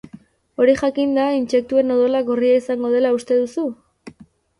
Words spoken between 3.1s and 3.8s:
uste duzu?